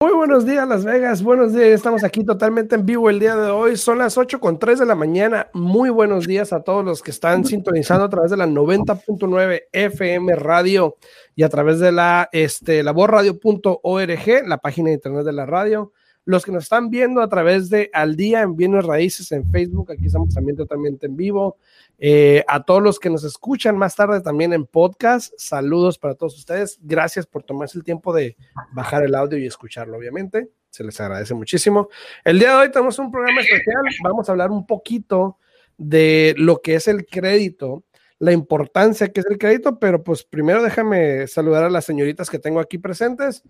[0.00, 1.22] Muy buenos días, Las Vegas.
[1.22, 1.68] Buenos días.
[1.68, 3.76] Estamos aquí totalmente en vivo el día de hoy.
[3.76, 5.48] Son las 8 con 3 de la mañana.
[5.52, 10.34] Muy buenos días a todos los que están sintonizando a través de la 90.9 FM
[10.36, 10.96] Radio
[11.36, 15.92] y a través de la este, laborradio.org, la página de internet de la radio
[16.24, 19.92] los que nos están viendo a través de Al Día en Bienes Raíces en Facebook,
[19.92, 21.58] aquí estamos también totalmente en vivo.
[21.98, 26.36] Eh, a todos los que nos escuchan más tarde también en podcast, saludos para todos
[26.38, 26.78] ustedes.
[26.82, 28.36] Gracias por tomarse el tiempo de
[28.72, 30.48] bajar el audio y escucharlo, obviamente.
[30.70, 31.88] Se les agradece muchísimo.
[32.24, 33.84] El día de hoy tenemos un programa especial.
[34.02, 35.38] Vamos a hablar un poquito
[35.76, 37.84] de lo que es el crédito,
[38.18, 42.38] la importancia que es el crédito, pero pues primero déjame saludar a las señoritas que
[42.38, 43.42] tengo aquí presentes.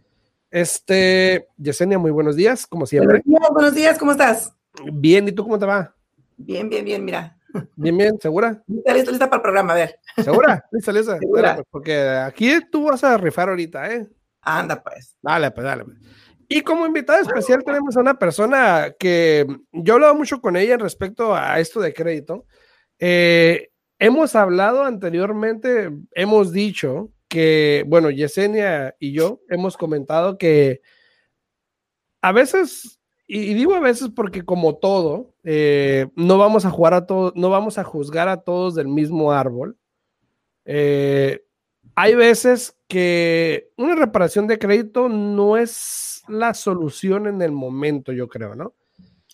[0.50, 3.22] Este, Yesenia, muy buenos días, como siempre.
[3.24, 4.54] Buenos días, buenos días, ¿cómo estás?
[4.92, 5.94] Bien, ¿y tú cómo te va?
[6.36, 7.36] Bien, bien, bien, mira.
[7.76, 8.62] Bien, bien, ¿segura?
[8.66, 10.00] Lista, lista, lista para el programa, a ver.
[10.22, 10.64] ¿Segura?
[10.72, 11.18] Lista, lista.
[11.20, 14.08] Pues, porque aquí tú vas a rifar ahorita, ¿eh?
[14.42, 15.16] Anda, pues.
[15.22, 15.84] Dale, pues, dale.
[15.84, 15.98] Pues.
[16.48, 20.74] Y como invitada especial tenemos a una persona que yo he hablado mucho con ella
[20.74, 22.46] en respecto a esto de crédito.
[22.98, 30.82] Eh, hemos hablado anteriormente, hemos dicho que, bueno, Yesenia y yo hemos comentado que
[32.22, 37.06] a veces, y digo a veces porque como todo, eh, no vamos a jugar a
[37.06, 39.76] todos, no vamos a juzgar a todos del mismo árbol.
[40.64, 41.44] Eh,
[41.96, 48.28] hay veces que una reparación de crédito no es la solución en el momento, yo
[48.28, 48.74] creo, ¿no?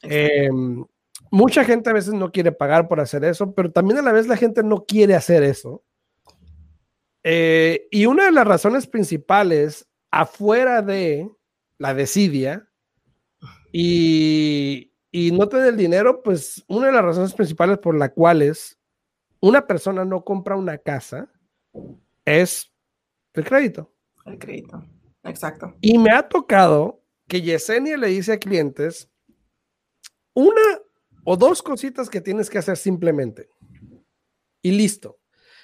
[0.00, 0.86] Em,
[1.30, 4.26] mucha gente a veces no quiere pagar por hacer eso, pero también a la vez
[4.26, 5.82] la gente no quiere hacer eso.
[7.22, 11.30] Eh, y una de las razones principales, afuera de
[11.78, 12.68] la desidia
[13.72, 18.78] y, y no tener el dinero, pues una de las razones principales por las cuales
[19.40, 21.30] una persona no compra una casa
[22.24, 22.72] es
[23.34, 23.92] el crédito.
[24.26, 24.84] El crédito,
[25.24, 25.74] exacto.
[25.80, 29.08] Y me ha tocado que Yesenia le dice a clientes
[30.34, 30.62] una
[31.24, 33.48] o dos cositas que tienes que hacer simplemente.
[34.62, 35.19] Y listo.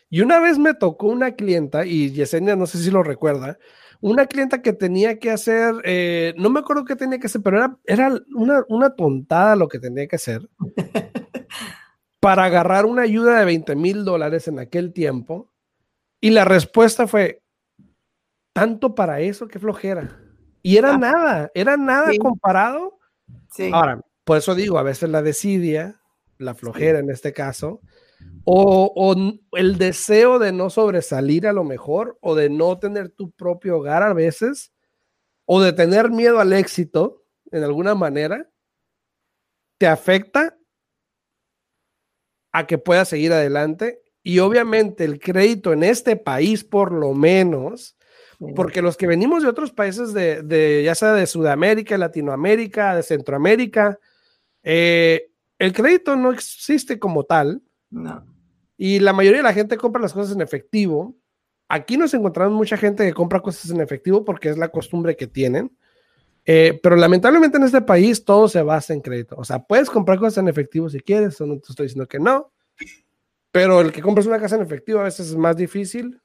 [0.09, 3.59] Y una vez me tocó una clienta, y Yesenia no sé si lo recuerda,
[4.01, 7.57] una clienta que tenía que hacer, eh, no me acuerdo qué tenía que hacer, pero
[7.59, 10.49] era, era una, una tontada lo que tenía que hacer
[12.21, 15.51] para agarrar una ayuda de 20 mil dólares en aquel tiempo.
[16.21, 17.43] Y la respuesta fue,
[18.53, 20.19] tanto para eso, qué flojera.
[20.63, 20.99] Y era ah.
[20.99, 22.99] nada, era nada comparado.
[23.51, 23.71] Sí.
[23.73, 26.01] Ahora, por eso digo, a veces la desidia,
[26.39, 27.81] la flojera en este caso,
[28.45, 29.15] o,
[29.53, 34.03] el deseo de no sobresalir a lo mejor, o de no tener tu propio hogar
[34.03, 34.73] a veces,
[35.45, 38.49] o de tener miedo al éxito en alguna manera,
[39.79, 40.57] te afecta
[42.53, 44.01] a que puedas seguir adelante.
[44.23, 47.97] Y obviamente el crédito en este país, por lo menos,
[48.55, 53.99] porque los que venimos de otros países, de, ya sea de Sudamérica, Latinoamérica, de Centroamérica,
[54.63, 57.63] eh, el crédito no existe como tal.
[57.97, 58.25] No.
[58.77, 61.17] Y la mayoría de la gente compra las cosas en efectivo.
[61.69, 65.27] Aquí nos encontramos mucha gente que compra cosas en efectivo porque es la costumbre que
[65.27, 65.77] tienen.
[66.45, 69.35] Eh, pero lamentablemente en este país todo se basa en crédito.
[69.39, 72.53] O sea, puedes comprar cosas en efectivo si quieres, no te estoy diciendo que no.
[73.51, 76.21] Pero el que compras una casa en efectivo a veces es más difícil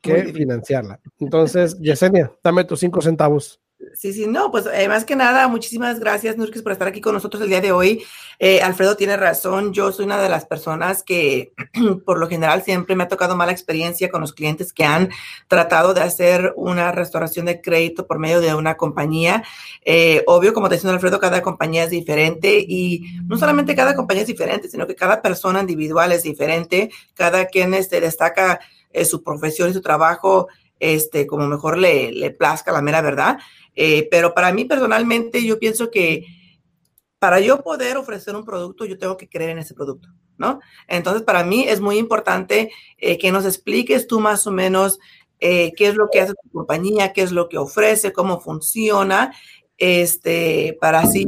[0.00, 1.00] que financiarla.
[1.18, 3.60] Entonces, Yesenia, dame tus cinco centavos.
[3.96, 7.14] Sí, sí, no, pues eh, más que nada, muchísimas gracias, Nurkis, por estar aquí con
[7.14, 8.02] nosotros el día de hoy.
[8.40, 11.52] Eh, Alfredo tiene razón, yo soy una de las personas que
[12.04, 15.10] por lo general siempre me ha tocado mala experiencia con los clientes que han
[15.46, 19.44] tratado de hacer una restauración de crédito por medio de una compañía.
[19.84, 24.22] Eh, obvio, como te decía Alfredo, cada compañía es diferente y no solamente cada compañía
[24.22, 28.58] es diferente, sino que cada persona individual es diferente, cada quien este, destaca
[29.04, 30.48] su profesión y su trabajo
[30.80, 33.38] este, como mejor le, le plazca la mera verdad.
[33.74, 36.26] Eh, pero para mí personalmente, yo pienso que
[37.18, 40.60] para yo poder ofrecer un producto, yo tengo que creer en ese producto, ¿no?
[40.88, 44.98] Entonces, para mí es muy importante eh, que nos expliques tú más o menos
[45.40, 49.34] eh, qué es lo que hace tu compañía, qué es lo que ofrece, cómo funciona
[49.76, 51.26] este, para así,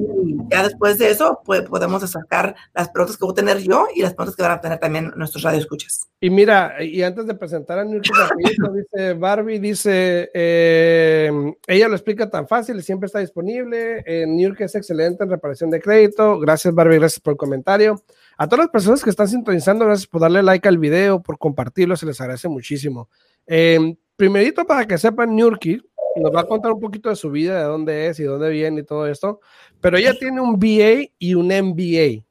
[0.51, 4.03] ya después de eso, pues, podemos sacar las preguntas que voy a tener yo y
[4.03, 6.07] las preguntas que van a tener también nuestros radioescuchas.
[6.21, 8.11] Y mira, y antes de presentar a Nurki,
[8.75, 11.31] dice Barbie, dice, eh,
[11.67, 14.03] ella lo explica tan fácil siempre está disponible.
[14.07, 16.39] Eh, Nurki es excelente en reparación de crédito.
[16.39, 18.03] Gracias, Barbie, gracias por el comentario.
[18.39, 21.97] A todas las personas que están sintonizando, gracias por darle like al video, por compartirlo,
[21.97, 23.09] se les agradece muchísimo.
[23.47, 25.83] Eh, primerito, para que sepan, Nurki
[26.17, 28.81] nos va a contar un poquito de su vida, de dónde es y dónde viene
[28.81, 29.41] y todo esto,
[29.81, 32.25] pero ella tiene un BA y un MBA.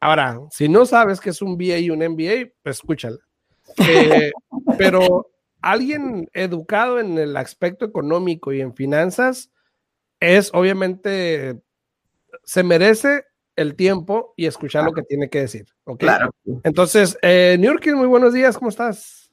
[0.00, 3.18] Ahora, si no sabes qué es un BA y un MBA, pues escúchala.
[3.88, 4.30] Eh,
[4.78, 5.30] pero
[5.60, 9.50] alguien educado en el aspecto económico y en finanzas
[10.20, 11.60] es obviamente,
[12.44, 13.24] se merece
[13.56, 15.66] el tiempo y escuchar lo que tiene que decir.
[15.84, 16.06] ¿okay?
[16.06, 16.30] Claro.
[16.62, 19.25] Entonces, eh, New York, muy buenos días, ¿cómo estás?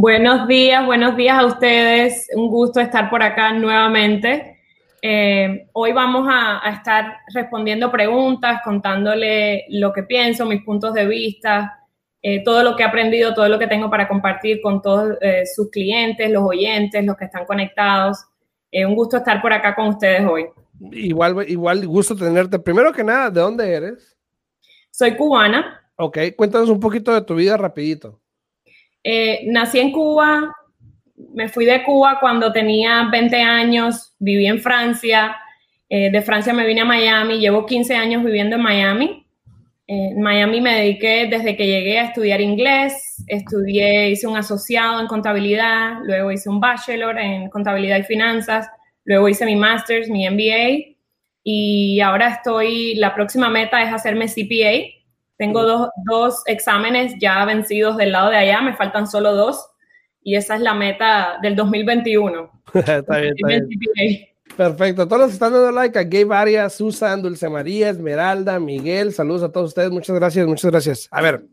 [0.00, 2.28] Buenos días, buenos días a ustedes.
[2.32, 4.60] Un gusto estar por acá nuevamente.
[5.02, 11.80] Eh, hoy vamos a, estar respondiendo preguntas, contándole lo que pienso, mis puntos de vista,
[12.22, 15.42] eh, todo lo que he aprendido, todo lo que tengo para compartir con todos eh,
[15.52, 18.24] sus clientes, los oyentes, los que están conectados.
[18.72, 20.46] un gusto estar por acá con ustedes hoy.
[20.92, 22.60] Igual, igual gusto tenerte.
[22.60, 24.16] Primero que nada, ¿de dónde eres?
[24.92, 25.90] Soy cubana.
[25.96, 28.20] Ok, cuéntanos un poquito de tu vida rapidito.
[29.02, 30.54] Eh, nací en Cuba,
[31.34, 35.36] me fui de Cuba cuando tenía 20 años, viví en Francia,
[35.88, 39.24] eh, de Francia me vine a Miami, llevo 15 años viviendo en Miami.
[39.86, 45.06] En Miami me dediqué desde que llegué a estudiar inglés, estudié, hice un asociado en
[45.06, 48.68] contabilidad, luego hice un bachelor en contabilidad y finanzas,
[49.04, 50.94] luego hice mi master's, mi MBA
[51.42, 54.97] y ahora estoy, la próxima meta es hacerme CPA,
[55.38, 59.70] tengo dos, exámenes ya vencidos del lado de allá, me faltan solo dos
[60.22, 62.62] y esa es la meta del 2021.
[62.74, 64.28] está bien, está bien.
[64.56, 65.06] Perfecto.
[65.06, 69.44] Todos los que están dando like a Gabe Arias, Susan, Dulce María, Esmeralda, Miguel, saludos
[69.44, 69.90] a todos ustedes.
[69.90, 71.08] Muchas gracias, muchas gracias.
[71.12, 71.46] A ver,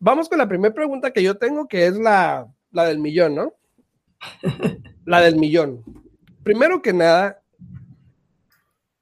[0.00, 3.54] vamos con la primera pregunta que yo tengo, que es la, la del millón, ¿no?
[5.04, 5.84] la del millón.
[6.42, 7.40] Primero que nada,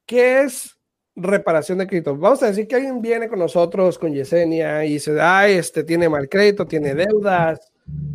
[0.05, 0.77] ¿qué es
[1.15, 2.15] reparación de crédito.
[2.17, 6.09] Vamos a decir que alguien viene con nosotros, con Yesenia, y dice, ay, este tiene
[6.09, 7.71] mal crédito, tiene deudas,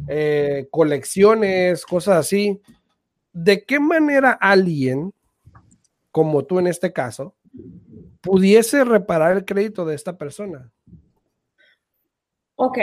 [0.08, 2.60] eh, colecciones, cosas así.
[3.32, 5.12] ¿De qué manera alguien,
[6.10, 7.34] como tú en este caso,
[8.20, 10.72] pudiese reparar el crédito de esta persona?
[12.56, 12.78] Ok.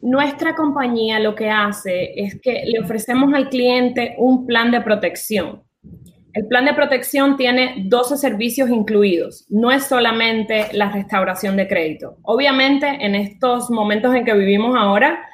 [0.00, 5.62] Nuestra compañía lo que hace es que le ofrecemos al cliente un plan de protección.
[6.34, 9.46] El plan de protección tiene 12 servicios incluidos.
[9.48, 12.16] No es solamente la restauración de crédito.
[12.22, 15.24] Obviamente, en estos momentos en que vivimos ahora,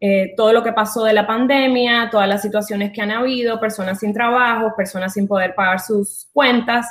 [0.00, 4.00] eh, todo lo que pasó de la pandemia, todas las situaciones que han habido, personas
[4.00, 6.86] sin trabajo, personas sin poder pagar sus cuentas,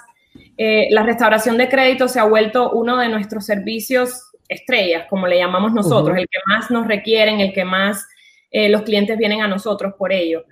[0.57, 5.39] eh, la restauración de crédito se ha vuelto uno de nuestros servicios estrellas, como le
[5.39, 8.07] llamamos nosotros, el que más nos requieren, el que más
[8.51, 10.43] eh, los clientes vienen a nosotros por ello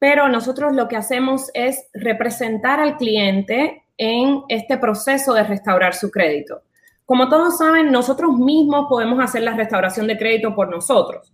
[0.00, 6.10] pero nosotros lo que hacemos es representar al cliente en este proceso de restaurar su
[6.10, 6.62] crédito.
[7.04, 11.32] Como todos saben, nosotros mismos podemos hacer la restauración de crédito por nosotros.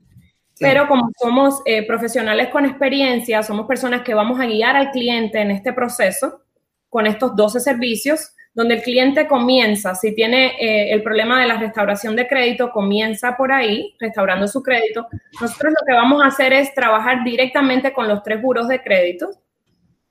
[0.58, 5.40] Pero como somos eh, profesionales con experiencia, somos personas que vamos a guiar al cliente
[5.40, 6.40] en este proceso
[6.88, 11.58] con estos 12 servicios, donde el cliente comienza, si tiene eh, el problema de la
[11.58, 15.06] restauración de crédito, comienza por ahí, restaurando su crédito.
[15.38, 19.28] Nosotros lo que vamos a hacer es trabajar directamente con los tres buros de crédito.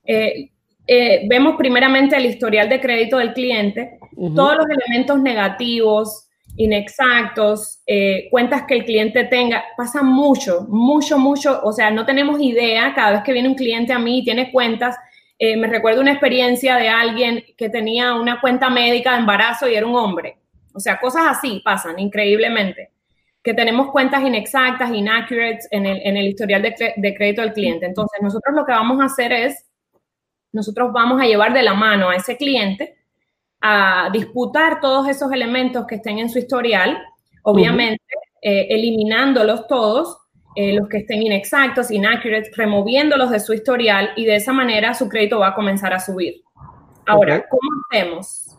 [0.03, 0.51] Eh,
[0.85, 3.97] eh, vemos primeramente el historial de crédito del cliente,
[4.35, 7.81] todos los elementos negativos, inexactos,
[8.29, 13.13] cuentas que el cliente tenga, pasa mucho, mucho, mucho, o sea, no tenemos idea cada
[13.13, 14.95] vez que viene un cliente a mí y tiene cuentas
[15.37, 19.75] eh, me recuerdo una experiencia de alguien que tenía una cuenta médica de embarazo y
[19.75, 20.37] era un hombre.
[20.73, 22.91] O sea, cosas así pasan increíblemente.
[23.43, 27.85] Que tenemos cuentas inexactas, inaccurates en el, en el historial de, de crédito del cliente.
[27.85, 29.65] Entonces, nosotros lo que vamos a hacer es,
[30.51, 32.97] nosotros vamos a llevar de la mano a ese cliente
[33.61, 37.01] a disputar todos esos elementos que estén en su historial,
[37.43, 38.03] obviamente
[38.41, 40.19] eh, eliminándolos todos
[40.55, 45.09] eh, los que estén inexactos, inaccurates, removiéndolos de su historial y de esa manera su
[45.09, 46.43] crédito va a comenzar a subir.
[47.05, 48.57] Ahora, ¿cómo hacemos?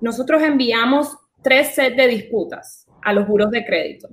[0.00, 4.08] Nosotros enviamos tres sets de disputas a los juros de crédito,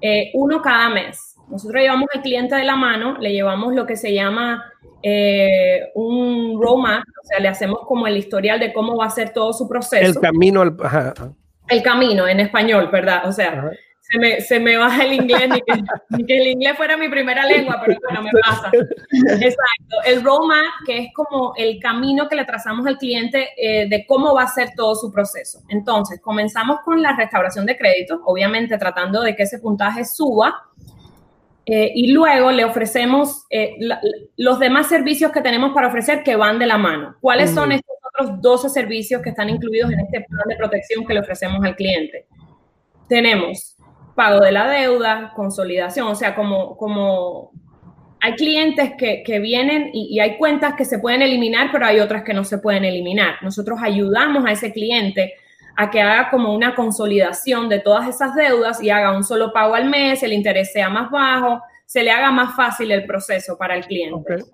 [0.00, 1.36] eh, uno cada mes.
[1.48, 4.64] Nosotros llevamos al cliente de la mano, le llevamos lo que se llama
[5.02, 9.32] eh, un roadmap, o sea, le hacemos como el historial de cómo va a ser
[9.32, 10.04] todo su proceso.
[10.04, 10.76] El camino al...
[11.68, 13.26] El camino en español, ¿verdad?
[13.26, 13.70] O sea,
[14.08, 15.48] se me, se me baja el inglés,
[16.10, 18.70] ni que, el inglés fuera mi primera lengua, pero bueno, me pasa.
[18.70, 19.96] Exacto.
[20.04, 24.34] El roadmap, que es como el camino que le trazamos al cliente eh, de cómo
[24.34, 25.60] va a ser todo su proceso.
[25.68, 30.62] Entonces, comenzamos con la restauración de crédito, obviamente tratando de que ese puntaje suba.
[31.68, 33.74] Eh, y luego le ofrecemos eh,
[34.36, 37.16] los demás servicios que tenemos para ofrecer que van de la mano.
[37.20, 41.14] ¿Cuáles son estos otros 12 servicios que están incluidos en este plan de protección que
[41.14, 42.28] le ofrecemos al cliente?
[43.08, 43.75] Tenemos
[44.16, 47.52] pago de la deuda, consolidación, o sea, como, como
[48.20, 52.24] hay clientes que, que vienen y, hay cuentas que se pueden eliminar, pero hay otras
[52.24, 53.34] que no se pueden eliminar.
[53.42, 55.34] Nosotros ayudamos a ese cliente
[55.76, 59.74] a que haga como una consolidación de todas esas deudas y haga un solo pago
[59.74, 63.76] al mes, el interés sea más bajo, se le haga más fácil el proceso para
[63.76, 64.44] el cliente.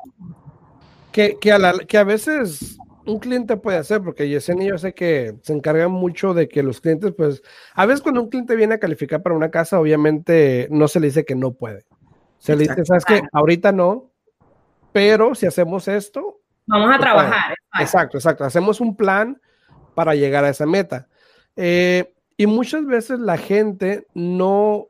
[1.13, 4.95] Que, que, a la, que a veces un cliente puede hacer, porque Yesenia yo sé
[4.95, 7.43] que se encarga mucho de que los clientes, pues,
[7.75, 11.09] a veces cuando un cliente viene a calificar para una casa, obviamente no se le
[11.09, 11.85] dice que no puede.
[12.39, 14.11] Se le dice, sabes que ahorita no,
[14.93, 16.41] pero si hacemos esto.
[16.67, 17.55] Vamos a trabajar.
[17.79, 18.45] Exacto, exacto.
[18.45, 19.41] Hacemos un plan
[19.95, 21.09] para llegar a esa meta.
[21.57, 24.89] Eh, y muchas veces la gente no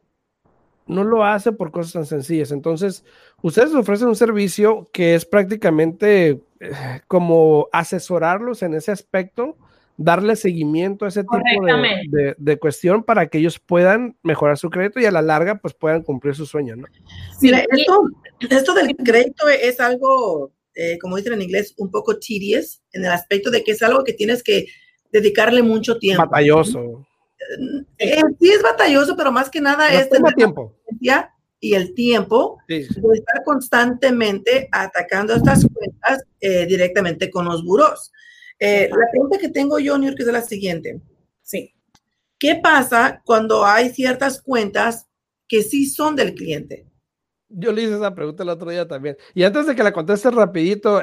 [0.87, 2.51] no lo hace por cosas tan sencillas.
[2.53, 3.05] Entonces,
[3.43, 9.57] ustedes ofrecen un servicio que es prácticamente eh, como asesorarlos en ese aspecto,
[9.97, 11.39] darle seguimiento a ese tipo
[12.39, 16.03] de, cuestión para que ellos puedan mejorar su crédito y a la larga pues puedan
[16.03, 16.87] cumplir su sueño, ¿no?
[18.51, 23.13] esto, del crédito es algo, eh, como dicen en inglés, un poco tedious, en el
[23.13, 24.67] aspecto de que es algo que tienes que
[25.11, 26.25] dedicarle mucho tiempo.
[26.25, 27.07] Batalloso.
[27.99, 30.75] Eh, sí es batalloso, pero más que nada es tener tiempo.
[31.63, 38.11] Y el tiempo de estar constantemente atacando estas cuentas eh, directamente con los buros.
[38.59, 41.01] Eh, la pregunta que tengo yo, New York, es la siguiente.
[41.41, 41.73] Sí.
[42.37, 45.07] ¿Qué pasa cuando hay ciertas cuentas
[45.47, 46.85] que sí son del cliente?
[47.49, 49.17] Yo le hice esa pregunta el otro día también.
[49.33, 51.01] Y antes de que la conteste rapidito,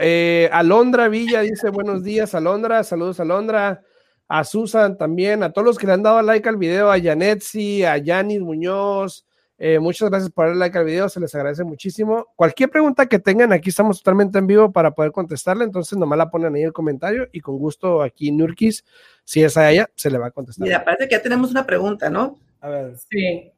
[0.51, 3.81] Alondra Villa dice, buenos días, Alondra, saludos, Alondra
[4.27, 7.85] a Susan también, a todos los que le han dado like al video, a Janetsi,
[7.85, 9.25] a Yanis Muñoz.
[9.61, 12.27] Eh, muchas gracias por darle like al video, se les agradece muchísimo.
[12.37, 16.31] Cualquier pregunta que tengan, aquí estamos totalmente en vivo para poder contestarle, entonces nomás la
[16.31, 18.85] ponen ahí en el comentario y con gusto aquí Nurkis,
[19.25, 20.65] si es a ella, se le va a contestar.
[20.65, 22.39] Mira, parece que ya tenemos una pregunta, ¿no?
[22.61, 22.95] A ver.
[23.09, 23.51] Sí.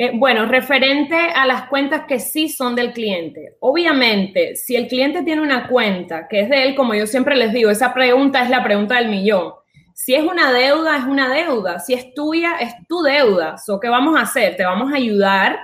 [0.00, 3.56] Eh, bueno, referente a las cuentas que sí son del cliente.
[3.60, 7.52] Obviamente, si el cliente tiene una cuenta que es de él, como yo siempre les
[7.52, 9.52] digo, esa pregunta es la pregunta del millón.
[10.00, 11.80] Si es una deuda, es una deuda.
[11.80, 13.58] Si es tuya, es tu deuda.
[13.58, 14.56] So, ¿Qué vamos a hacer?
[14.56, 15.58] Te vamos a ayudar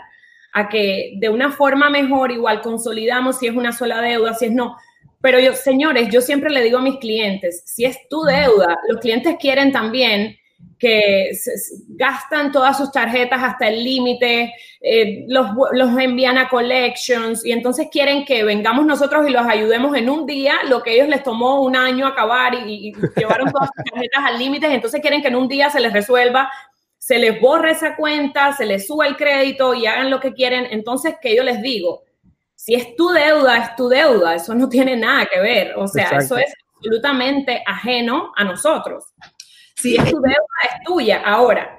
[0.53, 4.53] a que de una forma mejor, igual consolidamos si es una sola deuda, si es
[4.53, 4.76] no.
[5.21, 9.00] Pero yo, señores, yo siempre le digo a mis clientes, si es tu deuda, los
[9.00, 10.37] clientes quieren también
[10.78, 11.31] que
[11.88, 17.88] gastan todas sus tarjetas hasta el límite, eh, los, los, envían a collections y entonces
[17.90, 21.62] quieren que vengamos nosotros y los ayudemos en un día, lo que ellos les tomó
[21.62, 25.37] un año acabar y, y llevaron todas sus tarjetas al límite, entonces quieren que en
[25.37, 26.50] un día se les resuelva,
[27.04, 30.66] se les borre esa cuenta, se les suba el crédito y hagan lo que quieren.
[30.71, 32.02] Entonces, que yo les digo,
[32.54, 36.09] si es tu deuda, es tu deuda, eso no tiene nada que ver, o sea,
[36.16, 39.04] eso es absolutamente ajeno a nosotros.
[39.76, 41.23] Si es tu deuda, es tuya.
[41.25, 41.78] Ahora,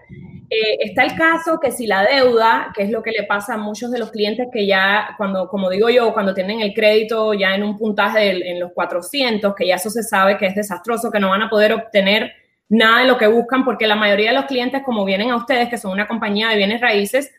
[0.50, 3.58] eh, está el caso que si la deuda, que es lo que le pasa a
[3.58, 7.56] muchos de los clientes que ya, cuando, como digo yo, cuando tienen el crédito ya
[7.56, 11.20] en un puntaje en los 400, que ya eso se sabe que es desastroso, que
[11.20, 12.34] no van a poder obtener
[12.70, 15.70] nada de lo que buscan, porque la mayoría de los clientes, como vienen a ustedes,
[15.70, 17.32] que son una compañía de bienes raíces,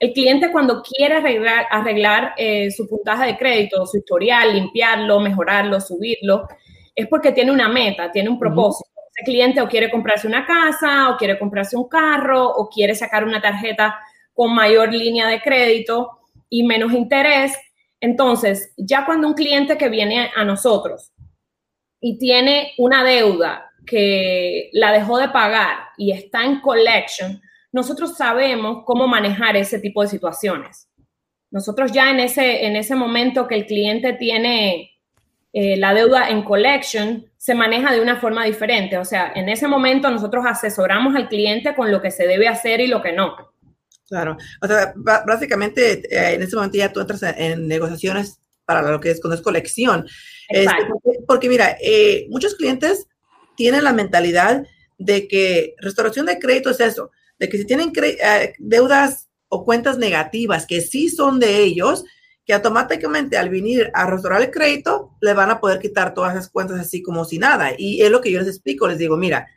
[0.00, 5.80] el cliente cuando quiere arreglar, arreglar eh, su puntaje de crédito, su historial, limpiarlo, mejorarlo,
[5.80, 6.48] subirlo,
[6.94, 11.10] es porque tiene una meta, tiene un propósito ese cliente o quiere comprarse una casa,
[11.10, 13.98] o quiere comprarse un carro, o quiere sacar una tarjeta
[14.32, 17.52] con mayor línea de crédito y menos interés.
[18.00, 21.12] Entonces, ya cuando un cliente que viene a nosotros
[22.00, 27.40] y tiene una deuda que la dejó de pagar y está en collection,
[27.70, 30.88] nosotros sabemos cómo manejar ese tipo de situaciones.
[31.50, 34.92] Nosotros ya en ese, en ese momento que el cliente tiene
[35.52, 38.96] eh, la deuda en collection, se maneja de una forma diferente.
[38.98, 42.80] O sea, en ese momento nosotros asesoramos al cliente con lo que se debe hacer
[42.80, 43.34] y lo que no.
[44.08, 49.00] Claro, o sea, básicamente eh, en ese momento ya tú entras en, negociaciones para lo
[49.00, 50.06] que es colección.
[50.48, 50.72] Este,
[51.26, 53.08] porque, mira, eh, muchos clientes
[53.56, 54.64] tienen la mentalidad
[54.98, 59.98] de que restauración de crédito es eso, de que si tienen eh, deudas o cuentas
[59.98, 62.04] negativas que sí son de ellos,
[62.44, 66.50] que automáticamente al venir a restaurar el crédito, le van a poder quitar todas esas
[66.50, 67.70] cuentas así como si nada.
[67.76, 69.48] Y es lo que yo les explico, les digo, mira,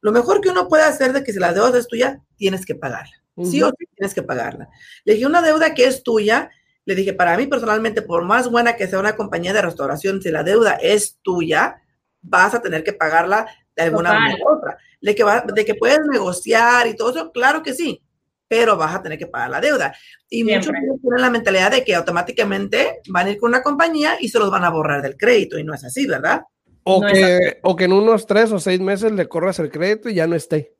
[0.00, 2.74] lo mejor que uno puede hacer de que si la deuda es tuya, tienes que
[2.74, 3.14] pagarla.
[3.42, 4.68] Sí o sí tienes que pagarla.
[5.04, 6.50] Le dije, una deuda que es tuya,
[6.84, 10.30] le dije, para mí personalmente, por más buena que sea una compañía de restauración, si
[10.30, 11.82] la deuda es tuya,
[12.20, 14.78] vas a tener que pagarla de alguna manera u otra.
[15.00, 15.24] De que,
[15.54, 18.03] de que puedes negociar y todo eso, claro que sí,
[18.48, 19.94] pero vas a tener que pagar la deuda.
[20.28, 24.28] Y muchos tienen la mentalidad de que automáticamente van a ir con una compañía y
[24.28, 26.42] se los van a borrar del crédito, y no es así, ¿verdad?
[26.84, 30.14] O, que, o que en unos tres o seis meses le corras el crédito y
[30.14, 30.74] ya no esté.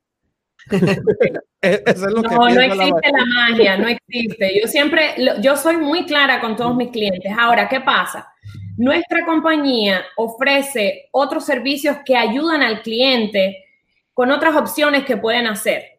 [1.67, 4.61] E, no, no existe la, magia, no existe.
[4.61, 7.33] Yo siempre, yo soy muy clara con todos mis clientes.
[7.39, 8.29] Ahora, ¿qué pasa?
[8.77, 13.65] Nuestra compañía ofrece otros servicios que ayudan al cliente
[14.13, 15.94] con otras opciones que pueden hacer.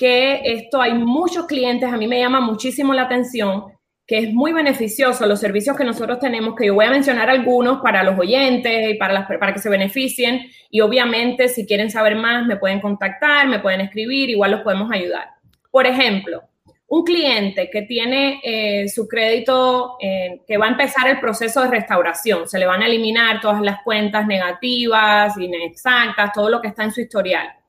[0.00, 3.64] Que esto hay muchos clientes, a mí me llama muchísimo la atención,
[4.06, 7.82] que es muy beneficioso los servicios que nosotros tenemos, que yo voy a mencionar algunos
[7.82, 10.46] para los oyentes y para, las, para que se beneficien.
[10.70, 14.90] Y obviamente, si quieren saber más, me pueden contactar, me pueden escribir, igual los podemos
[14.90, 15.28] ayudar.
[15.70, 16.44] Por ejemplo,
[16.86, 21.68] un cliente que tiene eh, su crédito, eh, que va a empezar el proceso de
[21.68, 26.84] restauración, se le van a eliminar todas las cuentas negativas, inexactas, todo lo que está
[26.84, 27.59] en su historial.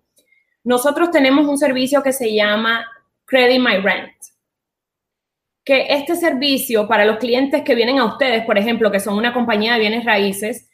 [0.64, 2.86] Nosotros tenemos un servicio que se llama
[3.26, 4.14] Credit My Rent
[5.64, 9.34] que este servicio para los clientes que vienen a ustedes, por ejemplo, que son una
[9.34, 10.70] compañía de bienes raíces,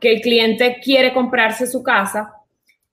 [0.00, 2.34] que el cliente quiere comprarse su casa,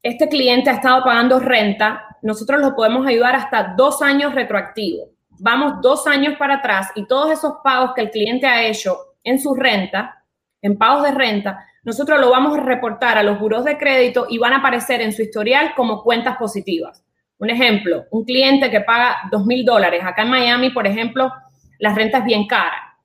[0.03, 5.09] este cliente ha estado pagando renta, nosotros lo podemos ayudar hasta dos años retroactivo.
[5.41, 9.39] Vamos dos años para atrás y todos esos pagos que el cliente ha hecho en
[9.39, 10.18] su renta,
[10.61, 14.37] en pagos de renta, nosotros lo vamos a reportar a los buros de crédito y
[14.37, 17.03] van a aparecer en su historial como cuentas positivas.
[17.37, 20.03] Un ejemplo, un cliente que paga dos mil dólares.
[20.03, 21.31] Acá en Miami, por ejemplo,
[21.79, 22.97] la renta es bien cara.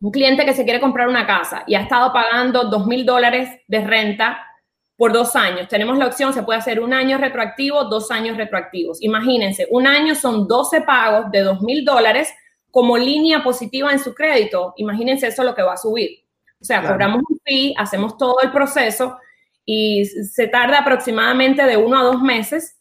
[0.00, 3.48] Un cliente que se quiere comprar una casa y ha estado pagando dos mil dólares
[3.68, 4.44] de renta
[4.96, 5.68] por dos años.
[5.68, 9.00] Tenemos la opción, se puede hacer un año retroactivo, dos años retroactivos.
[9.02, 12.34] Imagínense, un año son 12 pagos de dos mil dólares
[12.70, 14.74] como línea positiva en su crédito.
[14.76, 16.24] Imagínense eso lo que va a subir.
[16.60, 19.16] O sea, cobramos un fee, hacemos todo el proceso
[19.64, 22.76] y se tarda aproximadamente de uno a dos meses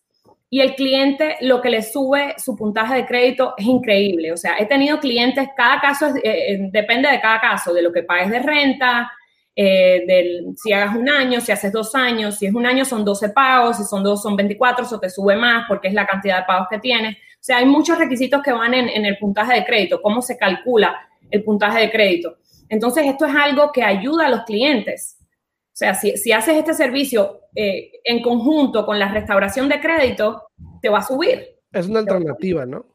[0.50, 4.31] y el cliente lo que le sube su puntaje de crédito es increíble.
[4.31, 7.93] O sea, he tenido clientes, cada caso eh, eh, depende de cada caso, de lo
[7.93, 9.12] que pagues de renta,
[9.55, 13.05] eh, del, si hagas un año, si haces dos años, si es un año son
[13.05, 16.39] 12 pagos, si son dos son 24, eso te sube más porque es la cantidad
[16.39, 17.15] de pagos que tienes.
[17.15, 20.37] O sea, hay muchos requisitos que van en, en el puntaje de crédito, cómo se
[20.37, 22.37] calcula el puntaje de crédito.
[22.70, 25.18] Entonces, esto es algo que ayuda a los clientes.
[25.20, 30.50] O sea, si, si haces este servicio eh, en conjunto con la restauración de crédito,
[30.82, 31.48] te va a subir.
[31.72, 32.86] Es una alternativa, ¿no?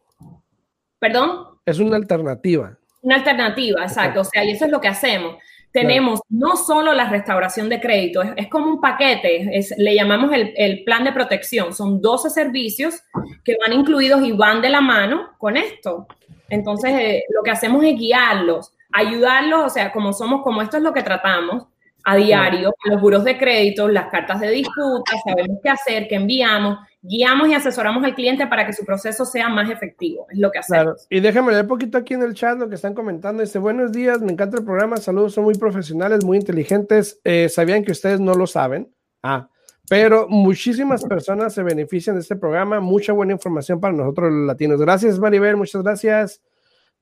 [0.99, 1.59] ¿Perdón?
[1.67, 2.79] Es una alternativa.
[3.03, 4.21] Una alternativa, exacto.
[4.21, 5.37] O sea, y eso es lo que hacemos.
[5.73, 10.55] Tenemos no solo la restauración de crédito, es, como un paquete, es, le llamamos el,
[10.57, 11.75] el, plan de protección.
[11.75, 13.03] Son 12 servicios
[13.43, 16.07] que van incluidos y van de la mano con esto.
[16.49, 20.83] Entonces, eh, lo que hacemos es guiarlos, ayudarlos, o sea, como somos, como esto es
[20.83, 21.67] lo que tratamos,
[22.05, 26.79] a diario los buros de crédito, las cartas de disputa, sabemos qué hacer, qué enviamos,
[27.01, 30.27] guiamos y asesoramos al cliente para que su proceso sea más efectivo.
[30.31, 30.85] Es lo que hacemos.
[30.85, 30.97] Claro.
[31.09, 33.43] Y déjame leer poquito aquí en el chat lo que están comentando.
[33.43, 37.21] Dice, buenos días, me encanta el programa, saludos, son muy profesionales, muy inteligentes.
[37.25, 38.93] Eh, ¿Sabían que ustedes no lo saben?
[39.23, 39.49] Ah,
[39.89, 44.81] pero muchísimas personas se benefician de este programa, mucha buena información para nosotros los latinos.
[44.81, 46.43] Gracias, Maribel, muchas gracias.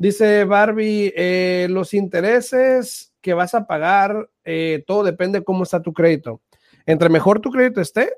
[0.03, 5.81] Dice Barbie, eh, los intereses que vas a pagar, eh, todo depende de cómo está
[5.81, 6.41] tu crédito.
[6.87, 8.13] Entre mejor tu crédito esté,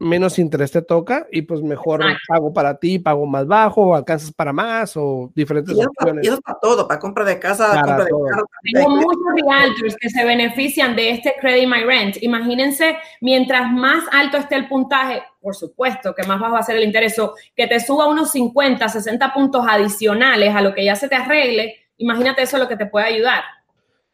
[0.00, 4.32] menos interés te toca y pues mejor pago para ti, pago más bajo, o alcanzas
[4.32, 6.24] para más o diferentes y opciones.
[6.24, 8.46] Y eso para todo, para compra de casa, para compra de carro.
[8.72, 12.22] Tengo muchos realtors que se benefician de este Credit My Rent.
[12.22, 16.76] Imagínense, mientras más alto esté el puntaje, por supuesto que más bajo va a ser
[16.76, 20.96] el interés, o que te suba unos 50, 60 puntos adicionales a lo que ya
[20.96, 23.42] se te arregle, imagínate eso lo que te puede ayudar.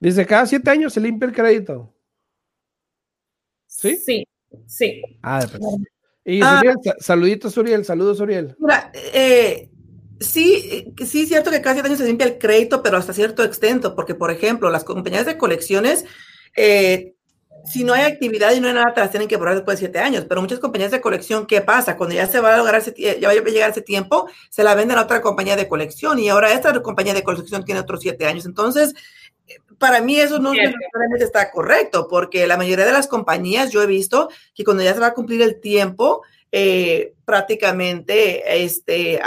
[0.01, 1.90] Dice, cada siete años se limpia el crédito.
[3.66, 3.97] ¿Sí?
[3.97, 4.27] Sí.
[4.67, 5.03] Sí.
[5.23, 5.62] Ah, pues.
[6.25, 6.62] Y ah.
[6.99, 8.57] saluditos, Uriel, saludos, Uriel.
[8.59, 9.69] Mira, eh,
[10.21, 13.45] sí, sí es cierto que cada siete años se limpia el crédito, pero hasta cierto
[13.45, 16.07] extento, porque, por ejemplo, las compañías de colecciones,
[16.57, 17.14] eh,
[17.67, 19.87] si no hay actividad y no hay nada, te las tienen que borrar después de
[19.87, 20.25] siete años.
[20.29, 21.97] Pero muchas compañías de colección, ¿qué pasa?
[21.97, 24.75] Cuando ya se va a lograr ese, ya va a llegar ese tiempo, se la
[24.75, 28.27] venden a otra compañía de colección y ahora esta compañía de colección tiene otros siete
[28.27, 28.45] años.
[28.45, 28.95] Entonces,
[29.79, 33.87] para mí eso no necesariamente está correcto, porque la mayoría de las compañías yo he
[33.87, 39.21] visto que cuando ya se va a cumplir el tiempo, eh, prácticamente este,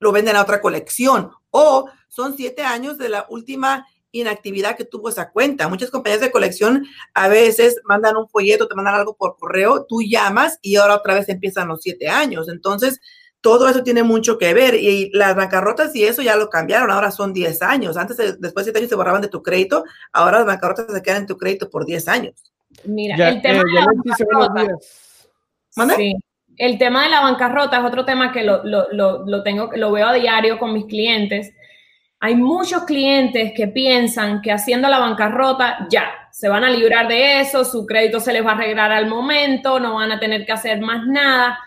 [0.00, 5.10] lo venden a otra colección o son siete años de la última inactividad que tuvo
[5.10, 5.68] esa cuenta.
[5.68, 10.02] Muchas compañías de colección a veces mandan un folleto, te mandan algo por correo, tú
[10.02, 12.48] llamas y ahora otra vez empiezan los siete años.
[12.48, 13.00] Entonces,
[13.40, 14.74] todo eso tiene mucho que ver.
[14.74, 17.96] Y las bancarrotas y eso ya lo cambiaron, ahora son 10 años.
[17.96, 21.22] Antes, después de 7 años se borraban de tu crédito, ahora las bancarrotas se quedan
[21.22, 22.34] en tu crédito por 10 años.
[22.84, 24.76] Mira, el tema de la
[25.96, 26.16] Sí.
[26.56, 29.92] El tema de la bancarrota es otro tema que lo, lo, lo, lo, tengo, lo
[29.92, 31.54] veo a diario con mis clientes.
[32.18, 37.40] Hay muchos clientes que piensan que haciendo la bancarrota ya se van a librar de
[37.40, 40.52] eso, su crédito se les va a arreglar al momento, no van a tener que
[40.52, 41.58] hacer más nada.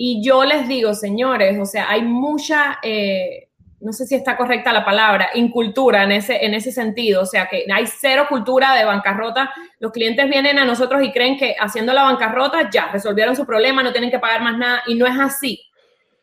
[0.00, 3.48] Y yo les digo, señores, o sea, hay mucha, eh,
[3.80, 7.22] no sé si está correcta la palabra, incultura en ese, en ese sentido.
[7.22, 9.52] O sea, que hay cero cultura de bancarrota.
[9.80, 13.82] Los clientes vienen a nosotros y creen que haciendo la bancarrota ya resolvieron su problema,
[13.82, 14.82] no tienen que pagar más nada.
[14.86, 15.60] Y no es así.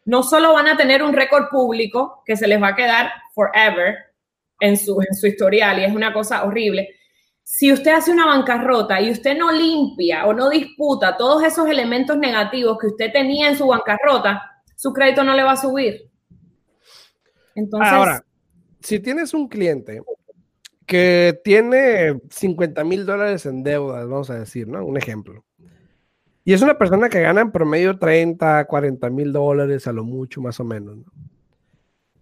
[0.05, 3.97] No solo van a tener un récord público que se les va a quedar forever
[4.61, 6.94] en su, en su historial y es una cosa horrible,
[7.47, 12.17] si usted hace una bancarrota y usted no limpia o no disputa todos esos elementos
[12.17, 16.10] negativos que usted tenía en su bancarrota, su crédito no le va a subir.
[17.53, 18.25] Entonces, ahora,
[18.81, 20.01] si tienes un cliente
[20.88, 24.84] que tiene 50 mil dólares en deudas, vamos a decir, ¿no?
[24.84, 25.45] Un ejemplo.
[26.43, 30.41] Y es una persona que gana en promedio 30, 40 mil dólares a lo mucho,
[30.41, 30.97] más o menos.
[30.97, 31.05] ¿no?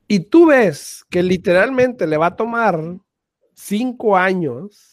[0.06, 2.78] Y tú ves que literalmente le va a tomar
[3.54, 4.93] cinco años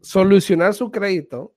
[0.00, 1.54] solucionar su crédito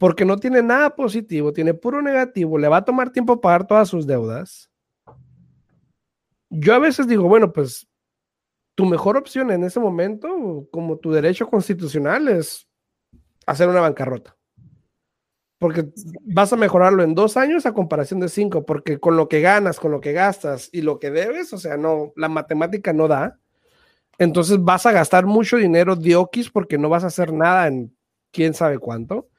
[0.00, 3.86] porque no tiene nada positivo, tiene puro negativo, le va a tomar tiempo pagar todas
[3.86, 4.70] sus deudas.
[6.48, 7.86] Yo a veces digo, bueno, pues
[8.74, 12.66] tu mejor opción en ese momento, como tu derecho constitucional, es
[13.44, 14.38] hacer una bancarrota.
[15.58, 15.90] Porque
[16.22, 19.78] vas a mejorarlo en dos años a comparación de cinco, porque con lo que ganas,
[19.78, 23.38] con lo que gastas y lo que debes, o sea, no, la matemática no da.
[24.20, 27.96] Entonces vas a gastar mucho dinero diokis porque no vas a hacer nada en
[28.30, 29.30] quién sabe cuánto.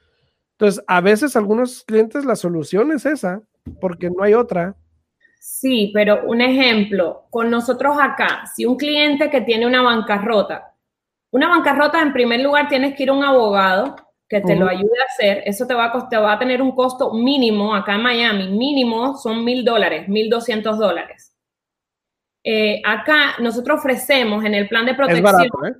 [0.54, 3.44] Entonces, a veces algunos clientes la solución es esa,
[3.80, 4.76] porque no hay otra.
[5.40, 10.74] Sí, pero un ejemplo, con nosotros acá, si un cliente que tiene una bancarrota,
[11.30, 13.96] una bancarrota en primer lugar tienes que ir a un abogado
[14.28, 16.72] que te lo ayude a hacer, eso te va a, costar, va a tener un
[16.72, 21.31] costo mínimo acá en Miami, mínimo son mil dólares, mil doscientos dólares.
[22.44, 25.26] Eh, acá nosotros ofrecemos en el plan de protección.
[25.26, 25.76] Es barato, ¿eh?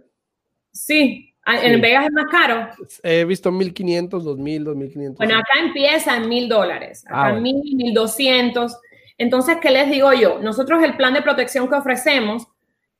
[0.72, 2.70] Sí, en Vegas es más caro.
[3.04, 5.18] He visto 1500, 2000, 2500.
[5.18, 8.78] Bueno, acá empieza en 1000 dólares, acá ah, 1000, 1200.
[9.18, 10.40] Entonces, ¿qué les digo yo?
[10.40, 12.48] Nosotros el plan de protección que ofrecemos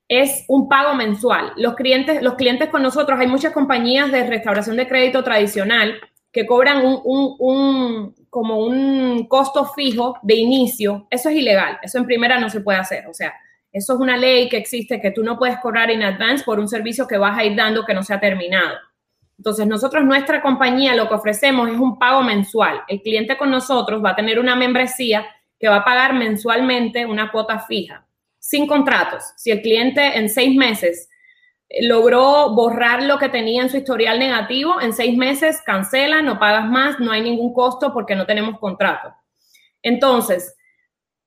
[0.08, 1.52] es un pago mensual.
[1.56, 6.46] Los clientes, los clientes con nosotros, hay muchas compañías de restauración de crédito tradicional que
[6.46, 11.06] cobran un, un, un, como un costo fijo de inicio.
[11.10, 11.78] Eso es ilegal.
[11.82, 13.06] Eso en primera no se puede hacer.
[13.06, 13.34] O sea,
[13.72, 16.68] eso es una ley que existe que tú no puedes cobrar en advance por un
[16.68, 18.76] servicio que vas a ir dando que no se ha terminado.
[19.38, 22.82] Entonces, nosotros, nuestra compañía, lo que ofrecemos es un pago mensual.
[22.86, 25.26] El cliente con nosotros va a tener una membresía
[25.58, 28.06] que va a pagar mensualmente una cuota fija,
[28.38, 29.24] sin contratos.
[29.36, 31.08] Si el cliente en seis meses
[31.80, 36.68] logró borrar lo que tenía en su historial negativo, en seis meses cancela, no pagas
[36.68, 39.14] más, no hay ningún costo porque no tenemos contrato.
[39.82, 40.54] Entonces,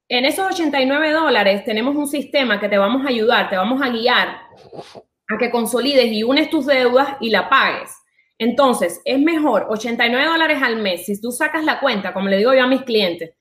[0.08, 3.90] en esos 89 dólares tenemos un sistema que te vamos a ayudar, te vamos a
[3.90, 4.38] guiar
[5.28, 7.92] a que consolides y unes tus deudas y la pagues.
[8.38, 12.54] Entonces, es mejor 89 dólares al mes, si tú sacas la cuenta, como le digo
[12.54, 13.34] yo a mis clientes,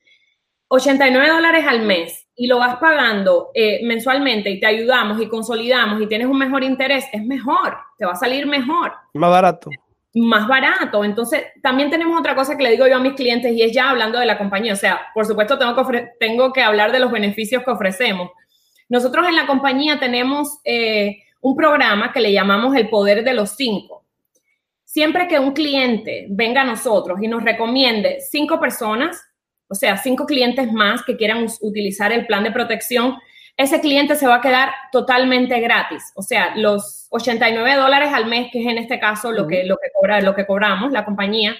[0.69, 6.01] 89 dólares al mes y lo vas pagando eh, mensualmente y te ayudamos y consolidamos
[6.01, 8.93] y tienes un mejor interés, es mejor, te va a salir mejor.
[9.13, 9.69] Más barato
[10.15, 11.03] más barato.
[11.03, 13.89] Entonces, también tenemos otra cosa que le digo yo a mis clientes y es ya
[13.89, 14.73] hablando de la compañía.
[14.73, 18.31] O sea, por supuesto, tengo que, tengo que hablar de los beneficios que ofrecemos.
[18.87, 23.51] Nosotros en la compañía tenemos eh, un programa que le llamamos el poder de los
[23.51, 24.05] cinco.
[24.85, 29.21] Siempre que un cliente venga a nosotros y nos recomiende cinco personas,
[29.67, 33.17] o sea, cinco clientes más que quieran utilizar el plan de protección,
[33.57, 36.11] ese cliente se va a quedar totalmente gratis.
[36.15, 39.77] O sea, los 89 dólares al mes, que es en este caso lo que, lo
[39.77, 41.55] que, cobra, lo que cobramos la compañía,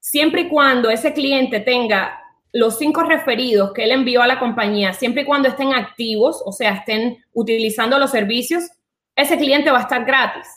[0.00, 2.20] siempre y cuando ese cliente tenga
[2.52, 6.52] los cinco referidos que él envió a la compañía, siempre y cuando estén activos, o
[6.52, 8.64] sea, estén utilizando los servicios,
[9.14, 10.48] ese cliente va a estar gratis.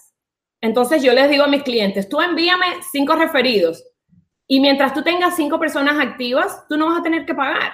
[0.61, 3.83] Entonces yo les digo a mis clientes, tú envíame cinco referidos
[4.47, 7.71] y mientras tú tengas cinco personas activas, tú no vas a tener que pagar.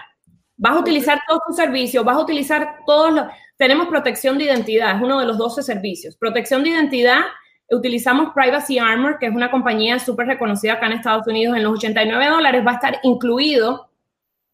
[0.58, 3.26] Vas a utilizar todos tus servicios, vas a utilizar todos los...
[3.58, 6.16] Tenemos protección de identidad, es uno de los 12 servicios.
[6.18, 7.22] Protección de identidad,
[7.70, 11.58] utilizamos Privacy Armor, que es una compañía súper reconocida acá en Estados Unidos.
[11.58, 13.90] En los 89 dólares va a estar incluido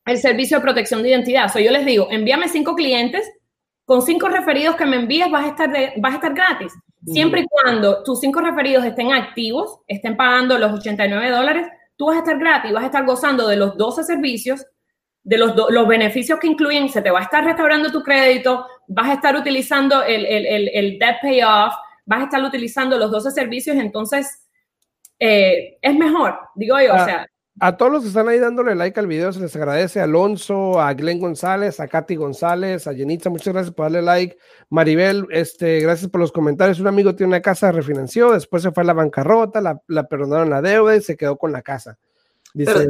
[0.05, 1.45] el servicio de protección de identidad.
[1.45, 3.31] O sea, yo les digo, envíame cinco clientes
[3.85, 6.73] Con cinco referidos que me envíes vas a estar, vas a estar gratis.
[7.05, 12.17] Siempre y cuando tus cinco referidos estén activos, estén pagando los 89 dólares, tú vas
[12.17, 14.65] a estar gratis, vas a estar gozando de los 12 servicios,
[15.23, 19.09] de los, los beneficios que incluyen, se te va a estar restaurando tu crédito, vas
[19.09, 21.73] a estar utilizando el, el, el, debt payoff,
[22.05, 24.47] vas a estar utilizando los 12 servicios, entonces
[25.19, 27.27] eh, es mejor, digo yo, o ah, sea.
[27.59, 30.81] A todos los que están ahí dándole like al video, se les agradece a Alonso,
[30.81, 34.37] a Glenn González, a Katy González, a Jenitza, muchas gracias por darle like.
[34.69, 36.79] Maribel, este, gracias por los comentarios.
[36.79, 40.49] Un amigo tiene una casa, refinanció, después se fue a la bancarrota, la, la perdonaron
[40.49, 41.99] la deuda y se quedó con la casa.
[42.53, 42.87] Dice,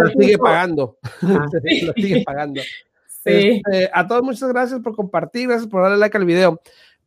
[0.00, 0.98] lo sigue pagando.
[1.20, 2.60] lo sigue pagando.
[3.24, 6.60] Este, a todos, muchas gracias por compartir, gracias por darle like al video.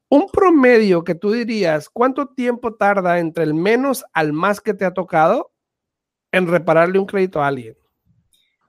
[0.10, 4.86] Un promedio que tú dirías, ¿cuánto tiempo tarda entre el menos al más que te
[4.86, 5.52] ha tocado
[6.32, 7.76] en repararle un crédito a alguien?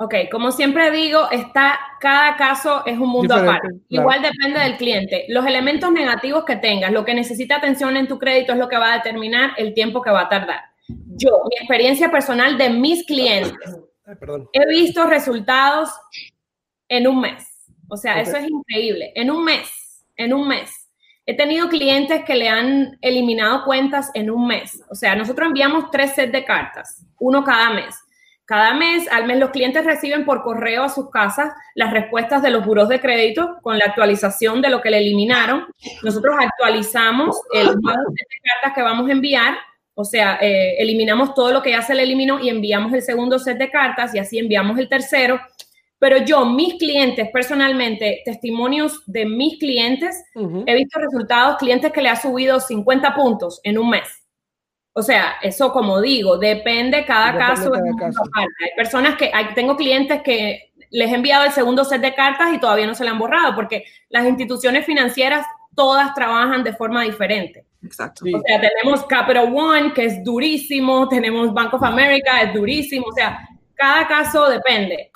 [0.01, 3.69] Ok, como siempre digo, está, cada caso es un mundo aparte.
[3.89, 5.25] Igual depende del cliente.
[5.29, 8.79] Los elementos negativos que tengas, lo que necesita atención en tu crédito es lo que
[8.79, 10.61] va a determinar el tiempo que va a tardar.
[10.89, 13.77] Yo, mi experiencia personal de mis clientes,
[14.53, 15.91] he visto resultados
[16.89, 17.47] en un mes.
[17.89, 19.13] O sea, eso es increíble.
[19.15, 19.71] En un mes,
[20.17, 20.71] en un mes.
[21.27, 24.83] He tenido clientes que le han eliminado cuentas en un mes.
[24.91, 27.95] O sea, nosotros enviamos tres sets de cartas, uno cada mes.
[28.47, 32.49] Cada mes, al mes, los clientes reciben por correo a sus casas las respuestas de
[32.49, 35.67] los buros de crédito con la actualización de lo que le eliminaron.
[36.03, 39.55] Nosotros actualizamos el nuevo set de cartas que vamos a enviar
[40.01, 43.37] o sea, eh, eliminamos todo lo que ya se le eliminó y enviamos el segundo
[43.41, 45.41] set de cartas y así enviamos el tercero.
[45.99, 50.25] Pero yo, mis clientes, personalmente, testimonios de mis clientes,
[50.67, 54.09] he visto resultados, clientes que le ha subido 50 puntos en un mes.
[54.93, 57.73] O sea, eso como digo, depende cada caso.
[57.75, 62.55] Hay personas que, hay, tengo clientes que les he enviado el segundo set de cartas
[62.55, 67.03] y todavía no se le han borrado porque las instituciones financieras todas trabajan de forma
[67.03, 67.68] diferente.
[67.83, 68.25] Exacto.
[68.25, 73.13] O sea, tenemos Capital One, que es durísimo, tenemos Bank of America, es durísimo, o
[73.13, 75.11] sea, cada caso depende,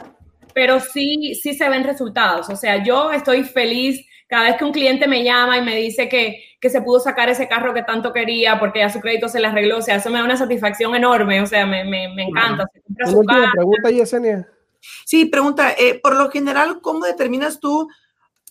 [0.54, 2.48] pero sí, sí se ven resultados.
[2.48, 6.08] O sea, yo estoy feliz cada vez que un cliente me llama y me dice
[6.08, 9.40] que, que se pudo sacar ese carro que tanto quería porque ya su crédito se
[9.40, 12.22] le arregló, o sea, eso me da una satisfacción enorme, o sea, me, me, me
[12.22, 12.66] encanta.
[12.88, 14.48] Una última pregunta, Yesenia.
[15.04, 17.88] Sí, pregunta, eh, por lo general, ¿cómo determinas tú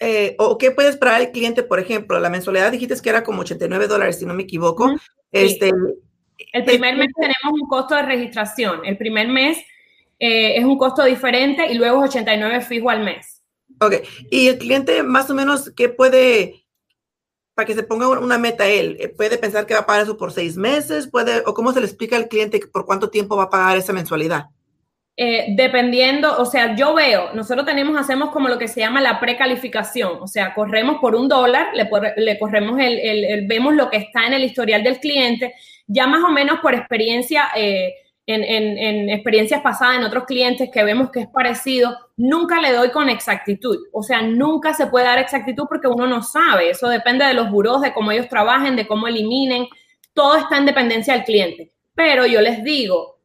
[0.03, 3.41] eh, o qué puede esperar el cliente, por ejemplo, la mensualidad dijiste que era como
[3.41, 4.91] 89 dólares, si no me equivoco.
[5.31, 5.71] Este,
[6.53, 8.83] el primer mes tenemos un costo de registración.
[8.83, 9.59] El primer mes
[10.17, 13.43] eh, es un costo diferente y luego es 89 fijo al mes.
[13.79, 13.93] Ok,
[14.31, 16.65] y el cliente más o menos, ¿qué puede,
[17.53, 20.17] para que se ponga una meta él, eh, puede pensar que va a pagar eso
[20.17, 21.07] por seis meses?
[21.07, 23.93] puede ¿O cómo se le explica al cliente por cuánto tiempo va a pagar esa
[23.93, 24.45] mensualidad?
[25.17, 29.19] Eh, dependiendo, o sea, yo veo, nosotros tenemos, hacemos como lo que se llama la
[29.19, 34.33] precalificación, o sea, corremos por un dólar, le, corremos el, vemos lo que está en
[34.33, 35.53] el historial del cliente,
[35.85, 37.93] ya más o menos por experiencia, eh,
[38.25, 42.89] en, en, experiencias pasadas en otros clientes que vemos que es parecido, nunca le doy
[42.89, 47.25] con exactitud, o sea, nunca se puede dar exactitud porque uno no sabe, eso depende
[47.25, 49.67] de los buros, de cómo ellos trabajen, de cómo eliminen,
[50.13, 53.20] todo está en dependencia del cliente, pero yo les digo,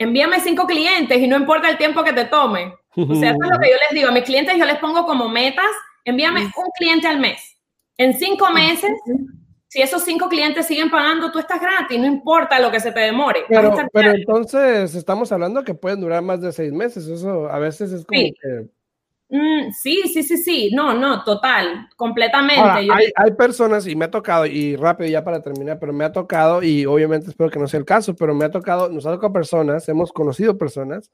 [0.00, 2.74] envíame cinco clientes y no importa el tiempo que te tome.
[2.96, 4.08] O sea, eso es lo que yo les digo.
[4.08, 5.70] A mis clientes yo les pongo como metas,
[6.04, 7.56] envíame un cliente al mes.
[7.98, 8.90] En cinco meses,
[9.68, 13.00] si esos cinco clientes siguen pagando, tú estás gratis, no importa lo que se te
[13.00, 13.44] demore.
[13.48, 13.74] Pero,
[14.12, 17.06] entonces estamos hablando que pueden durar más de seis meses.
[17.06, 18.70] Eso a veces es como que
[19.30, 22.88] Mm, sí, sí, sí, sí, no, no, total, completamente.
[23.14, 26.64] hay, personas, y me ha tocado, y rápido ya para terminar, pero me ha tocado,
[26.64, 29.32] y obviamente espero que no sea el caso, pero me ha tocado, nos ha tocado
[29.32, 31.12] personas, hemos conocido personas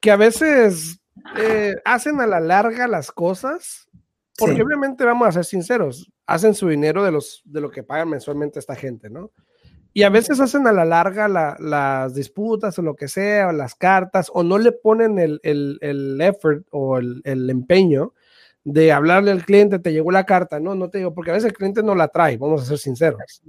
[0.00, 1.00] que a veces
[1.38, 3.88] eh, hacen a la larga las cosas,
[4.36, 8.10] porque obviamente vamos a ser sinceros, hacen su dinero de, los, de lo que pagan
[8.10, 9.32] mensualmente esta gente, ¿no?
[9.98, 11.26] Y a veces hacen a la larga
[11.58, 15.76] las disputas o lo que sea, o las cartas, o no le ponen el, el,
[15.80, 18.12] el effort o el, el, empeño
[18.70, 21.48] de hablarle al cliente, te llegó la carta, no, no te digo, porque a veces
[21.48, 23.42] el cliente no la trae, vamos a ser sinceros.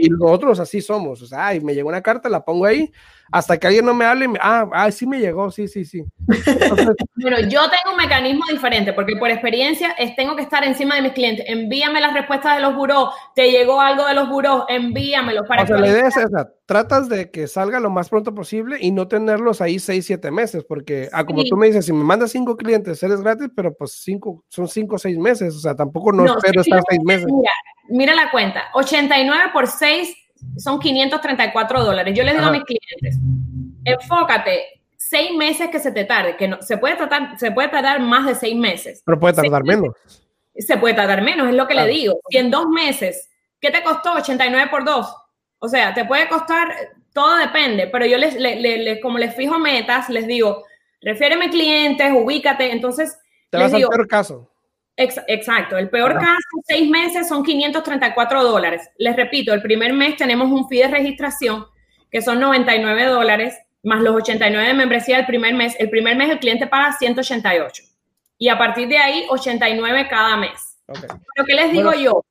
[0.00, 2.92] Y nosotros así somos, o sea, ay, me llegó una carta, la pongo ahí,
[3.32, 6.04] hasta que alguien no me hable, ah, ah, sí me llegó, sí, sí, sí.
[7.16, 11.02] bueno, yo tengo un mecanismo diferente, porque por experiencia es, tengo que estar encima de
[11.02, 15.44] mis clientes, envíame las respuestas de los burós, te llegó algo de los burós, envíamelo
[15.46, 18.76] para o sea, la idea es esa, tratas de que salga lo más pronto posible
[18.80, 22.04] y no tenerlos ahí seis, siete meses, porque, ah, como tú me dices, si me
[22.04, 25.74] mandas cinco clientes, eres gratis, pero pues cinco, son cinco o seis meses, o sea,
[25.74, 27.26] tampoco no, espero estar seis meses.
[27.26, 27.50] Mira,
[27.88, 30.16] mira la cuenta, 89 por 6
[30.58, 32.16] son 534 dólares.
[32.16, 33.18] Yo les digo a mis clientes,
[33.84, 37.98] enfócate seis meses que se te tarde, que no, se puede tratar, se puede tardar
[37.98, 39.02] más de seis meses.
[39.04, 39.96] Pero puede tardar menos.
[40.54, 42.20] se puede tardar menos, es lo que le digo.
[42.30, 43.28] Si en dos meses,
[43.60, 45.16] ¿qué te costó 89 por 2?
[45.60, 46.74] O sea, te puede costar,
[47.12, 50.64] todo depende, pero yo les, les, como les fijo metas, les digo,
[51.00, 53.18] refiéreme clientes, ubícate, entonces...
[53.50, 54.50] Te vas al peor caso.
[54.96, 58.90] exacto, el peor caso, seis meses son 534 dólares.
[58.96, 61.66] Les repito, el primer mes tenemos un fee de registración
[62.10, 65.76] que son 99 dólares, más los 89 de membresía del primer mes.
[65.78, 67.82] El primer mes el cliente paga 188
[68.38, 70.78] y a partir de ahí 89 cada mes.
[70.86, 72.24] Pero ¿qué les digo yo?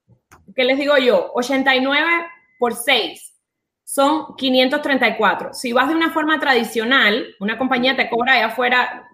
[0.55, 1.31] ¿Qué les digo yo?
[1.33, 2.25] 89
[2.59, 3.33] por 6
[3.83, 5.55] son 534.
[5.55, 9.09] Si vas de una forma tradicional, una compañía te cobra allá afuera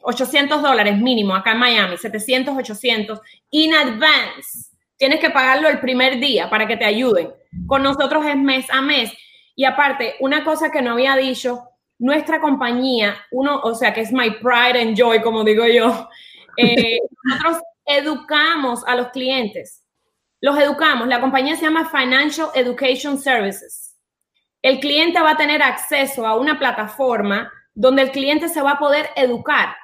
[0.00, 3.20] 800 dólares mínimo, acá en Miami, 700, 800,
[3.50, 4.70] in advance.
[4.96, 7.30] Tienes que pagarlo el primer día para que te ayuden.
[7.66, 9.12] Con nosotros es mes a mes.
[9.54, 11.64] Y aparte, una cosa que no había dicho,
[11.98, 16.08] nuestra compañía, uno, o sea, que es my pride and joy, como digo yo,
[16.56, 19.82] eh, nosotros educamos a los clientes.
[20.40, 21.08] Los educamos.
[21.08, 23.96] La compañía se llama Financial Education Services.
[24.62, 28.78] El cliente va a tener acceso a una plataforma donde el cliente se va a
[28.78, 29.76] poder educar